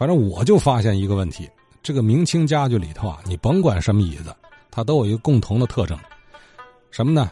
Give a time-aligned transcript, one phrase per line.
[0.00, 1.46] 反正我就发现一个问题：
[1.82, 4.34] 这个明清家具里头啊，你甭管什么椅子，
[4.70, 5.94] 它都有一个共同的特征，
[6.90, 7.30] 什么呢？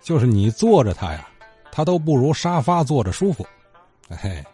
[0.00, 1.28] 就是你坐着它呀，
[1.72, 3.44] 它都不如沙发坐着舒服。
[4.10, 4.46] 哎，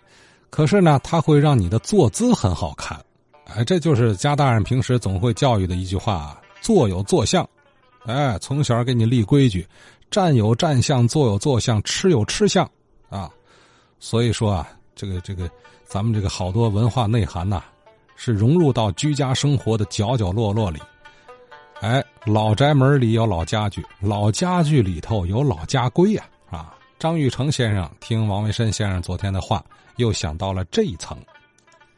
[0.49, 2.99] 可是呢，它会让你的坐姿很好看。
[3.45, 7.47] 哎，这就是家大人平时总会教育的一句话：坐有坐相。
[8.07, 9.69] 哎，从小给你立规矩，
[10.11, 12.67] 站有站相，坐有坐相，吃有吃相
[13.11, 13.31] 啊。
[14.01, 15.51] 所以说啊，这个这个，
[15.85, 17.63] 咱们这个好多文化内涵呐，
[18.17, 20.81] 是融入到居家生活的角角落落里。
[21.81, 26.75] 哎，老宅门里有老家具，老家具里头有老家规呀啊！
[26.99, 29.63] 张玉成先生听王维申先生昨天的话，
[29.97, 31.19] 又想到了这一层。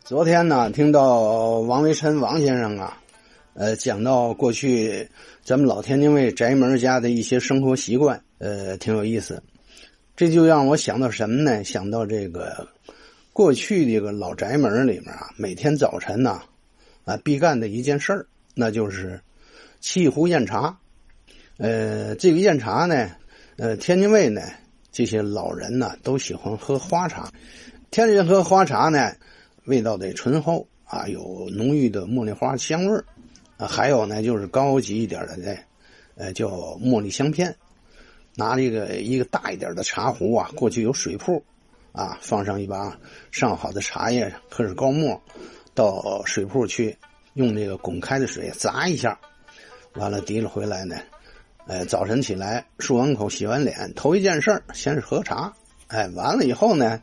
[0.03, 1.21] 昨天呢，听到
[1.61, 2.97] 王维申王先生啊。
[3.55, 5.09] 呃，讲到过去
[5.43, 9.43] 咱们老天津卫宅门家的一些生活习惯，呃，挺有意思。
[10.17, 11.63] 这就让我想到什么呢？
[11.63, 12.67] 想到这个
[13.35, 16.41] 过去这个老宅门里面啊，每天早晨呢，
[17.05, 19.21] 啊必干的一件事儿，那就是
[19.83, 20.75] 沏一壶酽茶。
[21.59, 23.11] 呃，这个酽茶呢，
[23.59, 24.41] 呃，天津卫呢
[24.91, 27.31] 这些老人呢都喜欢喝花茶。
[27.91, 29.13] 天津喝花茶呢，
[29.67, 33.05] 味道得醇厚啊，有浓郁的茉莉花香味儿。
[33.59, 35.55] 啊，还有呢，就是高级一点的呢，
[36.15, 36.49] 呃，叫
[36.79, 37.55] 茉莉香片。
[38.37, 41.43] 拿这个一个大一点的茶壶啊，过去有水铺，
[41.93, 42.97] 啊，放上一把
[43.33, 45.21] 上好的茶叶，或是高沫，
[45.75, 46.97] 到水铺去，
[47.33, 49.19] 用那个滚开的水砸一下，
[49.95, 50.97] 完了提了回来呢，
[51.67, 55.51] 呃，早晨起来漱完口、洗完脸，头一件事先是喝茶，
[55.87, 57.03] 哎，完了以后呢，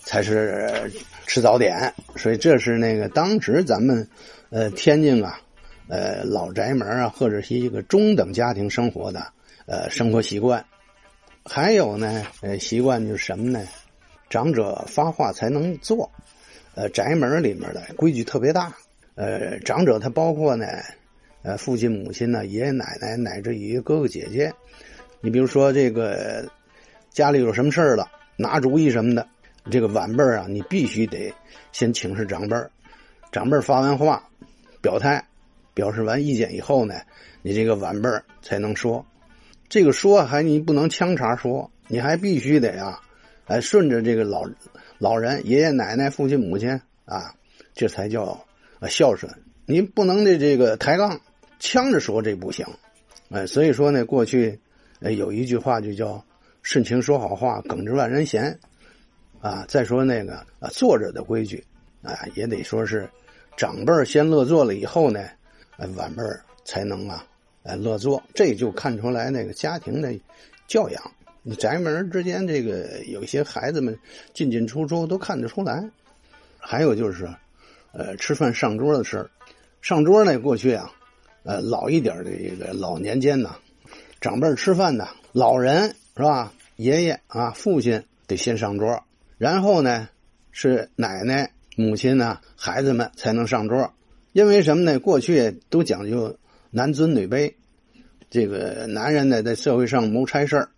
[0.00, 0.92] 才是
[1.26, 1.94] 吃早点。
[2.16, 4.06] 所以这是那个当时咱们，
[4.50, 5.40] 呃，天津啊。
[5.88, 9.26] 呃，老宅门啊，或者是一个中等家庭生活的
[9.66, 10.64] 呃生活习惯，
[11.44, 13.64] 还有呢，呃，习惯就是什么呢？
[14.28, 16.10] 长者发话才能做。
[16.74, 18.74] 呃，宅门里面的规矩特别大。
[19.14, 20.66] 呃，长者他包括呢，
[21.42, 24.52] 呃，父亲、母亲呢，爷爷奶奶，乃至于哥哥姐姐。
[25.20, 26.44] 你比如说这个
[27.10, 28.06] 家里有什么事儿了，
[28.36, 29.26] 拿主意什么的，
[29.70, 31.32] 这个晚辈啊，你必须得
[31.72, 32.56] 先请示长辈
[33.32, 34.28] 长辈发完话，
[34.82, 35.24] 表态。
[35.76, 36.94] 表示完意见以后呢，
[37.42, 39.04] 你这个晚辈儿才能说，
[39.68, 42.98] 这个说还你不能呛茬说，你还必须得啊，
[43.44, 44.48] 哎顺着这个老
[44.96, 46.70] 老人爷爷奶奶父亲母亲
[47.04, 47.34] 啊，
[47.74, 48.42] 这才叫
[48.88, 49.30] 孝顺。
[49.66, 51.20] 您不能的这个抬杠
[51.58, 52.64] 呛着说这不行，
[53.28, 54.58] 哎，所以说呢，过去
[55.00, 56.24] 有一句话就叫
[56.62, 58.58] 顺情说好话，耿直万人嫌
[59.42, 59.66] 啊。
[59.68, 61.62] 再说那个啊坐着的规矩
[62.00, 63.06] 啊，也得说是
[63.58, 65.20] 长辈先乐坐了以后呢。
[65.76, 67.24] 呃，晚辈儿才能啊，
[67.62, 70.12] 呃，乐坐，这就看出来那个家庭的
[70.66, 71.02] 教养。
[71.42, 73.96] 你宅门之间这个有些孩子们
[74.34, 75.88] 进进出出都看得出来。
[76.58, 77.28] 还有就是，
[77.92, 79.30] 呃，吃饭上桌的事儿。
[79.80, 80.90] 上桌呢，过去啊，
[81.44, 83.54] 呃，老一点的这个老年间呢，
[84.20, 86.52] 长辈吃饭呢，老人是吧？
[86.74, 89.04] 爷爷啊，父亲得先上桌，
[89.38, 90.08] 然后呢，
[90.50, 93.94] 是奶奶、母亲呢，孩子们才能上桌。
[94.36, 95.00] 因为什么呢？
[95.00, 96.38] 过去都讲究
[96.70, 97.54] 男尊女卑，
[98.28, 100.68] 这个男人呢在社会上谋差事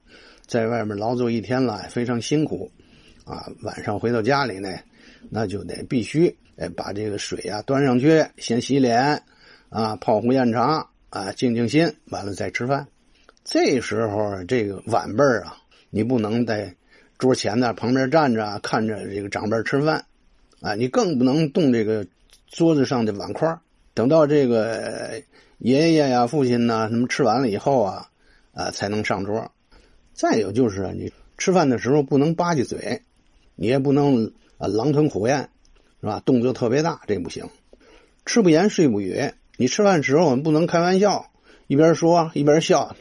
[0.46, 2.70] 在外面劳作一天了，非常辛苦，
[3.24, 4.78] 啊，晚上回到家里呢，
[5.28, 9.20] 那就得必须哎把这个水啊端上去，先洗脸，
[9.70, 12.86] 啊泡壶酽茶，啊静静心，完了再吃饭。
[13.42, 15.56] 这时候这个晚辈啊，
[15.90, 16.72] 你不能在
[17.19, 20.04] 桌前呢旁边站着看着这个长辈吃饭，
[20.60, 22.06] 啊，你更不能动这个。
[22.50, 23.59] 桌子上的碗筷，
[23.94, 25.22] 等到这个
[25.59, 28.09] 爷爷呀、父亲呐，什么吃完了以后啊，
[28.53, 29.50] 啊，才能上桌。
[30.14, 33.03] 再有就是你吃饭的时候不能吧唧嘴，
[33.54, 35.50] 你也不能啊狼吞虎咽，
[36.00, 36.22] 是吧？
[36.25, 37.48] 动作特别大，这不行。
[38.25, 39.32] 吃不言，睡不语。
[39.56, 41.31] 你吃饭时候我们不能开玩笑，
[41.66, 42.97] 一边说一边笑，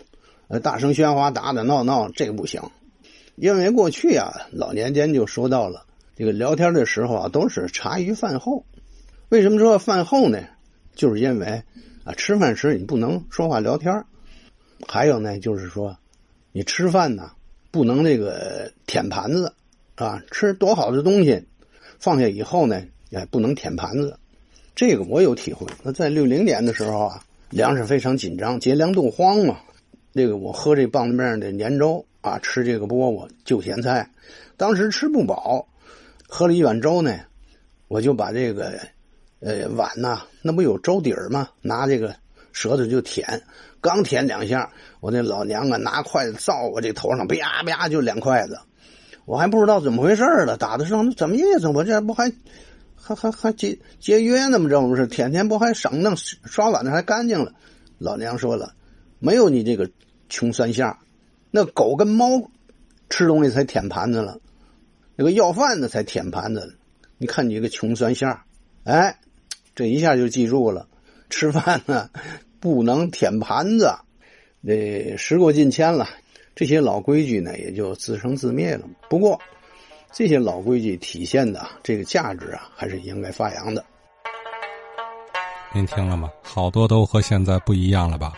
[0.47, 2.61] 呃，大声喧哗、打打闹闹，这个不行。
[3.35, 8.65] 因为过去啊，老年间就说到了，这个聊天的时候啊，都是茶余饭后。
[9.29, 10.41] 为什么说饭后呢？
[10.95, 11.61] 就是因为
[12.05, 14.05] 啊，吃饭时你不能说话聊天
[14.87, 15.97] 还有呢，就是说，
[16.53, 17.31] 你吃饭呢
[17.69, 19.53] 不能这个舔盘子
[19.95, 21.45] 啊，吃多好的东西，
[21.99, 24.17] 放下以后呢，也不能舔盘子。
[24.73, 25.67] 这个我有体会。
[25.83, 29.59] 那在六零年的时候啊，粮食非常紧张，节粮冻荒嘛。
[30.13, 34.09] 那个我喝这棒子面的粘粥啊，吃这个饽饽就咸菜，
[34.55, 35.67] 当时吃不饱，
[36.29, 37.19] 喝了一碗粥呢，
[37.89, 38.79] 我就把这个。
[39.39, 41.49] 呃，碗呐，那不有粥底儿吗？
[41.61, 42.15] 拿这个
[42.51, 43.43] 舌头就舔，
[43.81, 48.59] 刚舔两下，我那老娘啊拿筷子照我这头上，啪啪就两筷子，
[49.25, 51.67] 我还不知道怎么回事了，打的上怎么意思？
[51.67, 52.33] 我这不还
[52.95, 54.67] 还还还节节约呢吗？
[54.69, 57.53] 这不是舔舔不还省弄刷碗的还干净了？
[57.99, 58.73] 老娘说了，
[59.19, 59.89] 没有你这个
[60.29, 60.97] 穷酸相，
[61.51, 62.49] 那狗跟猫
[63.09, 64.39] 吃东西才舔盘子了，
[65.15, 66.75] 那个要饭的才舔盘子。
[67.19, 68.41] 你看你这个穷酸相，
[68.83, 69.19] 哎，
[69.77, 70.87] 这一下就记住了，
[71.29, 72.09] 吃饭呢
[72.59, 73.93] 不能舔盘子。
[74.65, 76.09] 这时过境迁了，
[76.55, 78.87] 这些老规矩呢也就自生自灭了。
[79.07, 79.39] 不过，
[80.11, 83.85] 这些老规矩体现的这个价值啊，还是应该发扬的。
[85.71, 86.27] 您听了吗？
[86.41, 88.33] 好多都和现在不一样了吧？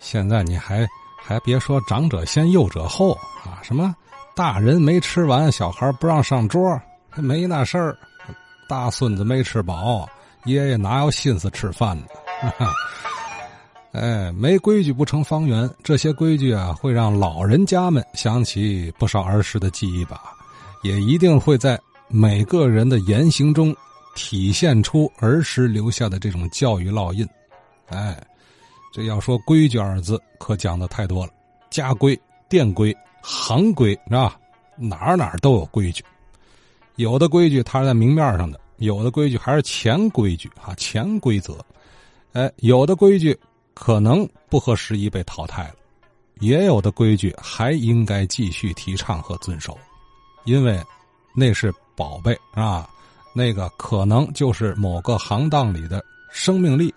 [0.00, 0.84] 现在你还
[1.22, 3.12] 还别说长者先幼者后
[3.44, 3.94] 啊，什么
[4.34, 6.60] 大人没吃完，小孩不让上桌，
[7.14, 7.96] 没那事儿；
[8.68, 10.08] 大孙子没吃饱，
[10.44, 12.06] 爷爷哪有心思吃饭呢？
[13.92, 15.70] 哎，没规矩不成方圆。
[15.82, 20.20] 这些规矩啊，会让老人家们想起不少儿时的记忆吧，
[20.82, 23.74] 也一定会在每个人的言行中
[24.16, 27.24] 体现出儿时留下的这种教育烙印。
[27.86, 28.20] 哎，
[28.92, 31.32] 这要说规矩二字，可讲的太多了，
[31.70, 32.92] 家规、店规、
[33.22, 34.36] 行规，是吧？
[34.76, 36.04] 哪儿哪儿都有规矩。
[36.96, 41.58] 有的规矩它是在明面上的，有的规矩还是潜规矩啊，潜规则。
[42.32, 43.38] 哎，有的规矩。
[43.76, 45.74] 可能不合时宜被淘汰了，
[46.38, 49.76] 也有的规矩还应该继续提倡和遵守，
[50.44, 50.80] 因为
[51.34, 52.88] 那是宝贝啊，
[53.34, 56.00] 那个可能就是某个行当里的
[56.30, 56.94] 生命力